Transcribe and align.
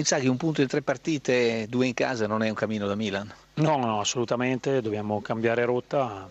Inzaghi 0.00 0.28
un 0.28 0.38
punto 0.38 0.62
in 0.62 0.66
tre 0.66 0.80
partite, 0.80 1.66
due 1.68 1.86
in 1.86 1.92
casa 1.92 2.26
non 2.26 2.42
è 2.42 2.48
un 2.48 2.54
cammino 2.54 2.86
da 2.86 2.94
Milan? 2.94 3.30
No, 3.56 3.76
no, 3.76 4.00
assolutamente, 4.00 4.80
dobbiamo 4.80 5.20
cambiare 5.20 5.66
rotta, 5.66 6.26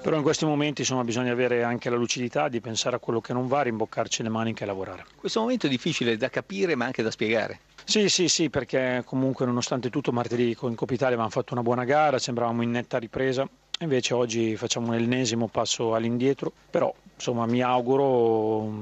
però 0.00 0.16
in 0.16 0.22
questi 0.22 0.46
momenti 0.46 0.80
insomma, 0.80 1.04
bisogna 1.04 1.30
avere 1.30 1.62
anche 1.62 1.90
la 1.90 1.96
lucidità 1.96 2.48
di 2.48 2.62
pensare 2.62 2.96
a 2.96 2.98
quello 2.98 3.20
che 3.20 3.34
non 3.34 3.46
va, 3.46 3.60
rimboccarci 3.60 4.22
le 4.22 4.30
maniche 4.30 4.64
e 4.64 4.66
lavorare. 4.66 5.04
Questo 5.14 5.40
momento 5.40 5.66
è 5.66 5.68
difficile 5.68 6.16
da 6.16 6.30
capire 6.30 6.74
ma 6.76 6.86
anche 6.86 7.02
da 7.02 7.10
spiegare. 7.10 7.60
Sì, 7.84 8.08
sì, 8.08 8.26
sì, 8.28 8.48
perché 8.48 9.02
comunque 9.04 9.44
nonostante 9.44 9.90
tutto 9.90 10.12
martedì 10.12 10.54
con 10.54 10.74
Coppa 10.74 10.94
Italia 10.94 11.08
avevamo 11.14 11.30
fatto 11.30 11.52
una 11.52 11.62
buona 11.62 11.84
gara, 11.84 12.18
sembravamo 12.18 12.62
in 12.62 12.70
netta 12.70 12.96
ripresa, 12.96 13.46
invece 13.80 14.14
oggi 14.14 14.56
facciamo 14.56 14.92
l'ennesimo 14.92 15.48
passo 15.48 15.94
all'indietro, 15.94 16.50
però 16.70 16.90
insomma 17.14 17.44
mi 17.44 17.60
auguro 17.60 18.78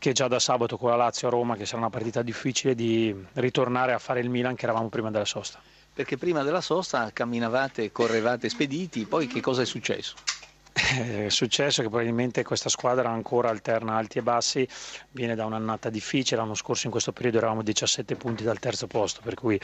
che 0.00 0.12
già 0.12 0.28
da 0.28 0.38
sabato 0.38 0.78
con 0.78 0.88
la 0.88 0.96
Lazio 0.96 1.28
a 1.28 1.30
Roma, 1.30 1.56
che 1.56 1.66
sarà 1.66 1.76
una 1.76 1.90
partita 1.90 2.22
difficile, 2.22 2.74
di 2.74 3.14
ritornare 3.34 3.92
a 3.92 3.98
fare 3.98 4.20
il 4.20 4.30
Milan 4.30 4.54
che 4.54 4.64
eravamo 4.64 4.88
prima 4.88 5.10
della 5.10 5.26
sosta. 5.26 5.60
Perché 5.92 6.16
prima 6.16 6.42
della 6.42 6.62
sosta 6.62 7.10
camminavate, 7.12 7.92
correvate 7.92 8.48
spediti, 8.48 9.04
poi 9.04 9.26
che 9.26 9.42
cosa 9.42 9.60
è 9.60 9.66
successo? 9.66 10.14
È 10.72 11.28
successo 11.28 11.82
che 11.82 11.88
probabilmente 11.88 12.42
questa 12.44 12.70
squadra 12.70 13.10
ancora 13.10 13.50
alterna 13.50 13.96
alti 13.96 14.16
e 14.16 14.22
bassi, 14.22 14.66
viene 15.10 15.34
da 15.34 15.44
un'annata 15.44 15.90
difficile, 15.90 16.40
l'anno 16.40 16.54
scorso 16.54 16.86
in 16.86 16.92
questo 16.92 17.12
periodo 17.12 17.36
eravamo 17.36 17.62
17 17.62 18.16
punti 18.16 18.42
dal 18.42 18.58
terzo 18.58 18.86
posto, 18.86 19.20
per 19.22 19.34
cui 19.34 19.60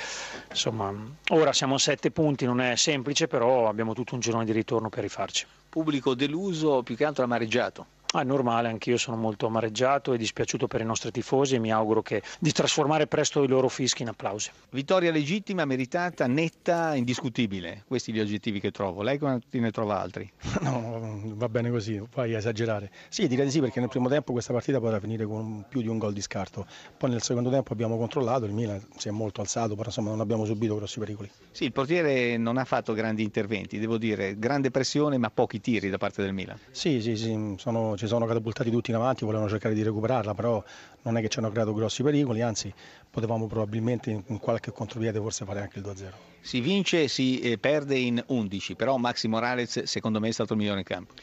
insomma 0.50 0.92
ora 1.30 1.54
siamo 1.54 1.76
a 1.76 1.78
7 1.78 2.10
punti, 2.10 2.44
non 2.44 2.60
è 2.60 2.76
semplice, 2.76 3.26
però 3.26 3.68
abbiamo 3.68 3.94
tutto 3.94 4.12
un 4.12 4.20
girone 4.20 4.44
di 4.44 4.52
ritorno 4.52 4.90
per 4.90 5.02
rifarci. 5.02 5.46
Pubblico 5.70 6.14
deluso, 6.14 6.82
più 6.82 6.94
che 6.94 7.06
altro 7.06 7.24
amareggiato. 7.24 7.86
Ah, 8.12 8.20
è 8.22 8.24
normale, 8.24 8.68
anch'io 8.68 8.96
sono 8.96 9.16
molto 9.16 9.46
amareggiato 9.46 10.12
e 10.12 10.16
dispiaciuto 10.18 10.66
per 10.68 10.80
i 10.80 10.84
nostri 10.84 11.10
tifosi 11.10 11.56
e 11.56 11.58
mi 11.58 11.70
auguro 11.72 12.02
che, 12.02 12.22
di 12.38 12.52
trasformare 12.52 13.06
presto 13.06 13.42
i 13.42 13.48
loro 13.48 13.68
fischi 13.68 14.02
in 14.02 14.08
applausi. 14.08 14.50
Vittoria 14.70 15.10
legittima, 15.10 15.64
meritata, 15.64 16.26
netta, 16.26 16.94
indiscutibile. 16.94 17.84
Questi 17.86 18.12
gli 18.12 18.20
oggettivi 18.20 18.60
che 18.60 18.70
trovo. 18.70 19.02
Lei 19.02 19.18
quanti 19.18 19.58
ne 19.60 19.70
trova 19.70 20.00
altri? 20.00 20.30
No, 20.66 21.20
va 21.34 21.48
bene 21.48 21.70
così, 21.70 22.02
puoi 22.10 22.34
esagerare. 22.34 22.90
Sì, 23.08 23.28
direi 23.28 23.44
di 23.44 23.50
sì 23.52 23.60
perché 23.60 23.78
nel 23.80 23.88
primo 23.88 24.08
tempo 24.08 24.32
questa 24.32 24.52
partita 24.52 24.78
poteva 24.80 24.98
finire 24.98 25.24
con 25.26 25.64
più 25.68 25.80
di 25.80 25.88
un 25.88 25.98
gol 25.98 26.12
di 26.12 26.20
scarto. 26.20 26.66
Poi 26.96 27.10
nel 27.10 27.22
secondo 27.22 27.50
tempo 27.50 27.72
abbiamo 27.72 27.96
controllato, 27.96 28.46
il 28.46 28.52
Milan 28.52 28.84
si 28.96 29.08
è 29.08 29.10
molto 29.10 29.40
alzato, 29.42 29.74
però 29.74 29.88
insomma 29.88 30.10
non 30.10 30.20
abbiamo 30.20 30.44
subito 30.44 30.74
grossi 30.76 30.98
pericoli. 30.98 31.30
Sì, 31.50 31.64
il 31.64 31.72
portiere 31.72 32.36
non 32.36 32.56
ha 32.56 32.64
fatto 32.64 32.94
grandi 32.94 33.22
interventi, 33.22 33.78
devo 33.78 33.98
dire, 33.98 34.38
grande 34.38 34.70
pressione 34.70 35.18
ma 35.18 35.30
pochi 35.30 35.60
tiri 35.60 35.88
da 35.90 35.98
parte 35.98 36.22
del 36.22 36.32
Milan. 36.32 36.58
Sì, 36.70 37.00
sì, 37.00 37.16
sì, 37.16 37.54
sono 37.58 37.95
ci 37.96 38.06
sono 38.06 38.26
catapultati 38.26 38.70
tutti 38.70 38.90
in 38.90 38.96
avanti, 38.96 39.24
volevano 39.24 39.48
cercare 39.48 39.74
di 39.74 39.82
recuperarla, 39.82 40.34
però 40.34 40.62
non 41.02 41.16
è 41.16 41.20
che 41.20 41.28
ci 41.28 41.38
hanno 41.38 41.50
creato 41.50 41.72
grossi 41.72 42.02
pericoli, 42.02 42.42
anzi 42.42 42.72
potevamo 43.10 43.46
probabilmente 43.46 44.22
in 44.26 44.38
qualche 44.38 44.72
contropiede 44.72 45.18
forse 45.18 45.44
fare 45.44 45.60
anche 45.60 45.78
il 45.78 45.84
2-0. 45.84 46.04
Si 46.40 46.60
vince 46.60 47.08
si 47.08 47.40
eh, 47.40 47.58
perde 47.58 47.96
in 47.98 48.22
11, 48.24 48.74
però 48.76 48.96
Maxi 48.96 49.28
Morales 49.28 49.82
secondo 49.84 50.20
me 50.20 50.28
è 50.28 50.32
stato 50.32 50.52
il 50.52 50.58
migliore 50.60 50.78
in 50.78 50.84
campo. 50.84 51.14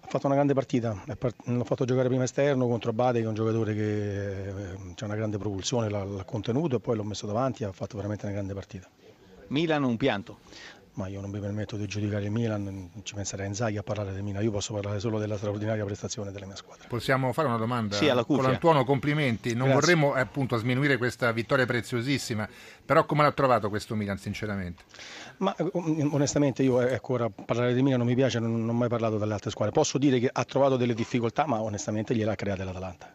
Ha 0.00 0.08
fatto 0.08 0.26
una 0.26 0.34
grande 0.34 0.52
partita, 0.52 1.04
l'ho 1.44 1.64
fatto 1.64 1.84
giocare 1.84 2.08
prima 2.08 2.24
esterno 2.24 2.66
contro 2.66 2.92
Bade 2.92 3.20
che 3.20 3.24
è 3.24 3.28
un 3.28 3.34
giocatore 3.34 3.72
che 3.72 4.46
eh, 4.46 4.76
ha 4.98 5.04
una 5.04 5.14
grande 5.14 5.38
propulsione, 5.38 5.88
l'ha 5.88 6.24
contenuto 6.24 6.76
e 6.76 6.80
poi 6.80 6.96
l'ho 6.96 7.04
messo 7.04 7.26
davanti 7.26 7.62
e 7.62 7.66
ha 7.66 7.72
fatto 7.72 7.96
veramente 7.96 8.24
una 8.26 8.34
grande 8.34 8.52
partita. 8.52 8.88
Milan 9.48 9.84
un 9.84 9.96
pianto 9.96 10.38
ma 10.94 11.06
io 11.08 11.20
non 11.20 11.30
mi 11.30 11.40
permetto 11.40 11.76
di 11.76 11.86
giudicare 11.86 12.24
il 12.24 12.30
Milan, 12.30 12.90
ci 13.02 13.14
penserei 13.14 13.46
Inzaghi 13.46 13.78
a 13.78 13.82
parlare 13.82 14.12
del 14.12 14.22
Milan, 14.22 14.42
io 14.42 14.50
posso 14.50 14.74
parlare 14.74 15.00
solo 15.00 15.18
della 15.18 15.36
straordinaria 15.36 15.84
prestazione 15.84 16.32
della 16.32 16.46
mia 16.46 16.56
squadra. 16.56 16.86
Possiamo 16.88 17.32
fare 17.32 17.48
una 17.48 17.56
domanda? 17.56 17.96
Sì, 17.96 18.08
alla 18.08 18.24
cuffia. 18.24 18.42
Colantuono, 18.44 18.84
complimenti, 18.84 19.54
non 19.54 19.68
Grazie. 19.68 19.74
vorremmo 19.74 20.12
appunto 20.14 20.56
sminuire 20.56 20.98
questa 20.98 21.32
vittoria 21.32 21.64
preziosissima, 21.64 22.48
però 22.84 23.06
come 23.06 23.22
l'ha 23.22 23.32
trovato 23.32 23.68
questo 23.68 23.94
Milan 23.94 24.18
sinceramente? 24.18 24.84
Ma 25.38 25.54
onestamente 26.10 26.62
io 26.62 26.80
ecco, 26.80 27.14
ora 27.14 27.30
parlare 27.30 27.74
di 27.74 27.82
Milan 27.82 27.98
non 27.98 28.06
mi 28.06 28.14
piace, 28.14 28.38
non, 28.38 28.60
non 28.60 28.68
ho 28.68 28.78
mai 28.78 28.88
parlato 28.88 29.16
dalle 29.16 29.32
altre 29.32 29.50
squadre, 29.50 29.72
posso 29.72 29.98
dire 29.98 30.18
che 30.18 30.28
ha 30.30 30.44
trovato 30.44 30.76
delle 30.76 30.94
difficoltà, 30.94 31.46
ma 31.46 31.60
onestamente 31.60 32.14
gliel'ha 32.14 32.34
create 32.34 32.64
l'Atalanta. 32.64 33.12